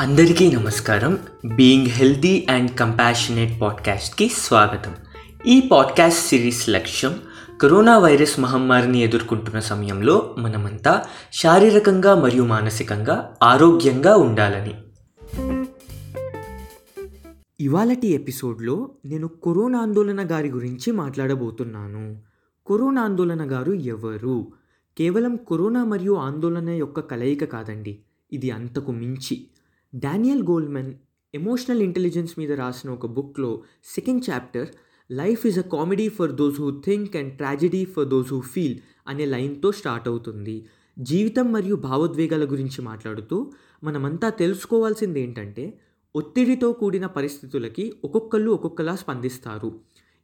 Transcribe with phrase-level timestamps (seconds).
[0.00, 1.18] అందరికీ నమస్కారం.
[1.44, 4.94] Being healthy and compassionate పాడ్కాస్ట్కి స్వాగతం.
[5.46, 7.18] ఈ పాడ్కాస్ట్ సిరీస్ లక్ష్యం
[7.62, 11.02] కరోనా వైరస్ మహమ్మారిని ఎదుర్కొంటున్న సమయంలో మనమంతా
[11.32, 14.74] శారీరకంగా మరియు మానసికంగా ఆరోగ్యంగా ఉండాలని.
[17.60, 22.20] ఇవాళటి ఎపిసోడ్లో నేను కరోనా ఆందోళన గారి గురించి మాట్లాడబోతున్నాను.
[22.66, 24.52] కరోనా ఆందోళన గారు ఎవరు?
[24.98, 27.98] కేవలం కరోనా మరియు ఆందోళన యొక్క కలయిక కాదండి
[28.32, 29.46] ఇది అంతకు మించి.
[29.94, 30.94] డానియల్ గోల్మెన్
[31.34, 34.66] ఎమోషనల్ ఇంటెలిజెన్స్ మీద రాసిన ఒక బుక్లో second chapter
[35.12, 39.24] life is a comedy for those who think and tragedy for those who feel అనే
[39.24, 40.66] లైన్తో స్టార్ట్ అవుతుంది.
[40.98, 43.52] జీవితం మరియు భావోద్వేగాల గురించి మాట్లాడుతూ
[43.84, 45.78] మనమంతా తెలుసుకోవాల్సింది ఏంటంటే
[46.16, 49.70] ఒత్తిడితో కూడిన పరిస్థితులకి ఒక్కొక్కళ్ళు ఒక్కొక్కలా స్పందిస్తారు.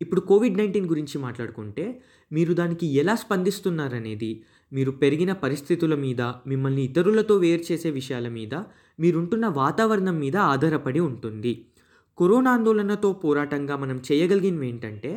[0.00, 1.84] ఇప్పుడు కోవిడ్ నైన్టీన్ గురించి మాట్లాడుకుంటే
[2.32, 8.54] మీరు దానికి ఎలా స్పందిస్తున్నారనేది మీరు పెరిగిన పరిస్థితుల మీద మిమ్మల్ని ఇతరులతో వేరు చేసే విషయాల మీద
[9.00, 11.52] మీరుంటున్న వాతావరణం మీద ఆధారపడి ఉంటుంది.
[12.18, 15.12] కరోనా ఆందోళనతో పోరాటంగా మనం చేయగలిగినవి ఏంటంటే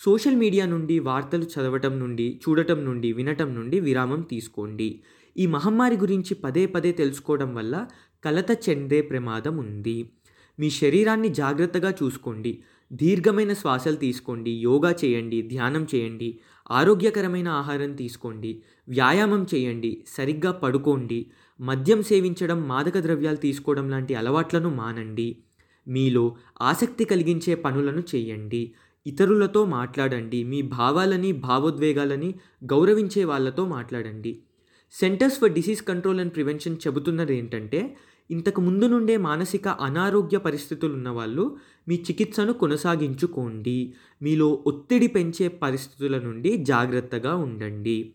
[0.00, 4.88] సోషల్ మీడియా నుండి వార్తలు చదవటం నుండి చూడటం నుండి వినటం నుండి విరామం తీసుకోండి.
[5.36, 7.74] ఈ మహమ్మారి గురించి పదే పదే తెలుసుకోవడం వల్ల
[8.24, 10.10] కలత చెందే ప్రమాదం ఉంది.
[10.58, 12.62] మీ శరీరాన్ని జాగ్రత్తగా చూసుకోండి.
[12.92, 14.50] దీర్ఘమైన శ్వాసలు తీసుకోండి.
[14.50, 15.42] యోగా చేయండి.
[15.42, 16.38] ధ్యానం చేయండి.
[16.70, 18.62] ఆరోగ్యకరమైన ఆహారం తీసుకోండి.
[18.88, 20.04] వ్యాయామం చేయండి.
[20.08, 21.26] సరిగ్గా పడుకోండి.
[21.60, 25.38] మద్యం సేవించడం మాదక ద్రవ్యాలు తీసుకోవడం లాంటి అలవాట్లను మానండి.
[25.88, 28.74] మీలో ఆసక్తి కలిగించే పనులను చేయండి.
[29.06, 30.44] ఇతరులతో మాట్లాడండి.
[30.44, 34.42] మీ భావాలని భావోద్వేగాలని గౌరవించే వాళ్ళతో మాట్లాడండి.
[34.92, 37.96] Centers for Disease Control and Prevention చెబుతున్నది ఏంటంటే
[38.30, 41.56] ఇంతకు ముందు నుండే మానసిక అనారోగ్య పరిస్థితులు ఉన్నవాళ్ళు
[41.88, 43.94] మీ చికిత్సను కొనసాగించుకోండి.
[44.22, 48.14] మీలో ఒత్తిడి పెంచే పరిస్థితుల నుండి జాగ్రత్తగా ఉండండి.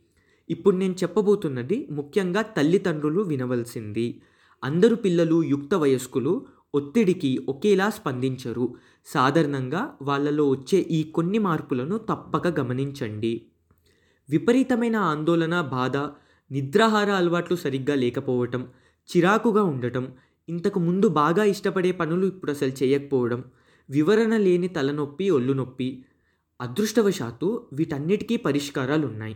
[0.50, 4.22] ఇప్పుడు నేను చెప్పబోతున్నది ముఖ్యంగా తల్లిదండ్రులు వినవలసింది.
[4.64, 6.46] అందరు పిల్లలు యుక్త వయస్కులు
[6.76, 8.76] ఒత్తిడికి ఒకేలా స్పందించరు.
[9.06, 13.46] సాధారణంగా వాళ్ళలో వచ్చే ఈ కొన్ని మార్పులను తప్పక గమనించండి.
[14.30, 15.98] విపరీతమైన ఆందోళన బాధ
[16.52, 18.68] నిద్రాహార అలవాట్లు సరిగ్గా లేకపోవటం
[19.10, 20.08] చిరాకుగా ఉండటం
[20.50, 23.44] ఇంతకు ముందు బాగా ఇష్టపడే పనులు ఇప్పుడు అసలు చేయకపోవడం
[23.90, 26.06] వివరణ లేని తలనొప్పి ఒళ్ళు నొప్పి
[26.62, 29.36] అదృష్టవశాత్తు వీటన్నిటికీ పరిష్కారాలు ఉన్నాయి.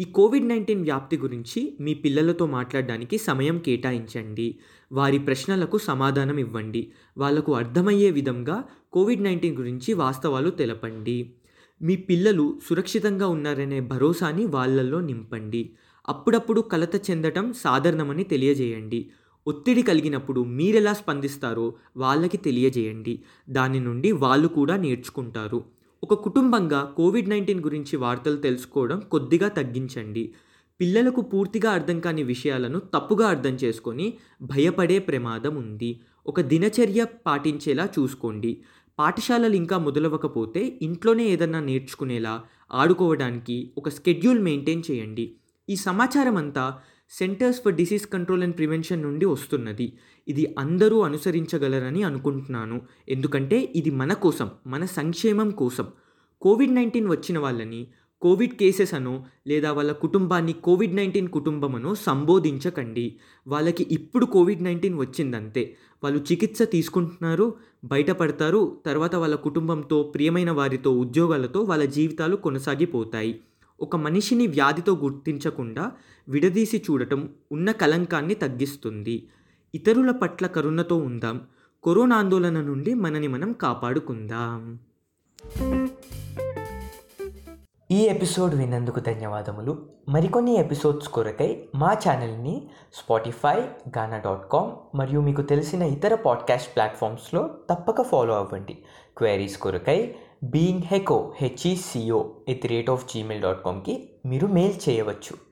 [0.00, 4.58] ఈ కోవిడ్ నైన్టీన్ వ్యాప్తి గురించి మీ పిల్లలతో మాట్లాడడానికి సమయం కేటాయించండి.
[4.92, 6.92] వారి ప్రశ్నలకు సమాధానం ఇవ్వండి.
[7.18, 11.34] వాళ్ళకు అర్థమయ్యే విధంగా కోవిడ్ నైన్టీన్ గురించి వాస్తవాలు తెలపండి.
[11.82, 15.76] మీ పిల్లలు సురక్షితంగా ఉన్నారనే భరోసాని వాళ్ళల్లో నింపండి.
[16.08, 19.10] అప్పుడప్పుడు కలత చెందటం సాధారణమని తెలియజేయండి.
[19.46, 23.22] ఒత్తిడి కలిగినప్పుడు మీరెలా స్పందిస్తారో వాళ్ళకి తెలియజేయండి.
[23.50, 25.64] దాని నుండి వాళ్ళు కూడా నేర్చుకుంటారు.
[26.04, 30.34] ఒక కుటుంబంగా కోవిడ్ నైన్టీన్ గురించి వార్తలు తెలుసుకోవడం కొద్దిగా తగ్గించండి.
[30.80, 36.00] పిల్లలకు పూర్తిగా అర్థం కాని విషయాలను తప్పుగా అర్థం చేసుకొని భయపడే ప్రమాదం ఉంది.
[36.26, 38.62] ఒక దినచర్య పాటించేలా చూసుకోండి.
[38.98, 42.40] పాఠశాలలు ఇంకా మొదలవ్వకపోతే ఇంట్లోనే ఏదన్నా నేర్చుకునేలా
[42.72, 45.36] ఆడుకోవడానికి ఒక స్కెడ్యూల్ మెయింటైన్ చేయండి.
[45.72, 46.64] ఈ సమాచారం అంతా
[47.18, 49.86] Centers for Disease Control and Prevention నుండి వస్తున్నది.
[50.28, 52.80] ఇది అందరూ అనుసరించగలరని అనుకుంటున్నాను.
[53.08, 55.86] ఎందుకంటే ఇది మన కోసం మన సంక్షేమం కోసం.
[56.42, 57.82] కోవిడ్ నైన్టీన్ వచ్చిన వాళ్ళని
[58.22, 59.12] కోవిడ్ కేసెస్ అనో
[59.46, 63.06] లేదా వాళ్ళ కుటుంబాన్ని కోవిడ్ నైన్టీన్ కుటుంబం అనో సంబోధించకండి.
[63.46, 65.64] వాళ్ళకి ఇప్పుడు కోవిడ్ నైన్టీన్ వచ్చిందంతే.
[66.04, 67.46] వాళ్ళు చికిత్స తీసుకుంటున్నారు
[67.84, 73.32] బయటపడతారు తర్వాత వాళ్ళ కుటుంబంతో ప్రియమైన వారితో ఉద్యోగాలతో వాళ్ళ జీవితాలు కొనసాగిపోతాయి.
[73.82, 75.92] ఒక మనిషిని వ్యాధితో గుర్తించకుండా
[76.28, 79.28] విడదీసి చూడటం ఉన్న కలంకాన్ని తగ్గిస్తుంది.
[79.74, 81.40] ఇతరుల పట్ల కరుణతో ఉందాం.
[81.84, 84.78] కరోనా ఆందోళన నుండి మనని మనం కాపాడుకుందాం.
[87.90, 89.88] ఈ ఎపిసోడ్ విన్నందుకు ధన్యవాదములు.
[90.08, 93.60] మరికొన్ని ఎపిసోడ్స్ కొరకై మా ఛానల్ని స్పాటిఫై
[93.98, 98.78] గానా డాట్ కామ్ మరియు మీకు తెలిసిన ఇతర పాడ్కాస్ట్ ప్లాట్ఫామ్స్లో తప్పక ఫాలో అవ్వండి.
[99.16, 100.14] క్వైరీస్ కొరకై
[100.44, 105.51] being హెకో HECO at the rate of Gmail dot కామ్కి మీరు మెయిల్ చేయవచ్చు.